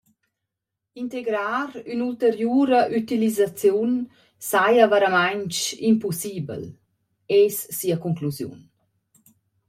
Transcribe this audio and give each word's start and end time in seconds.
Integrar 1.01 1.69
ün’ulteriura 1.95 2.79
ütilisaziun 2.99 3.91
saja 4.49 4.85
vairamaing 4.93 5.53
impussibel, 5.89 6.63
es 7.41 7.57
sia 7.77 7.97
conclusiun. 8.07 8.57